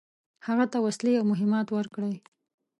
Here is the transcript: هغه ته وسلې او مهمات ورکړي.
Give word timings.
هغه 0.47 0.65
ته 0.71 0.77
وسلې 0.85 1.13
او 1.19 1.25
مهمات 1.31 1.67
ورکړي. 1.71 2.15